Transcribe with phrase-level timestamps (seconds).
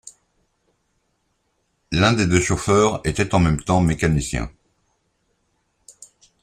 [1.91, 4.49] L’un des deux chauffeurs était en même temps mécanicien.